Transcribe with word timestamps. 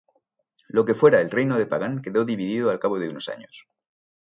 Lo 0.69 0.83
que 0.83 0.95
fuera 0.95 1.21
el 1.21 1.29
Reino 1.29 1.59
de 1.59 1.67
Pagan 1.67 2.01
quedó 2.01 2.25
dividido 2.25 2.71
al 2.71 2.79
cabo 2.79 2.97
de 2.97 3.07
unos 3.09 3.29
años. 3.29 3.67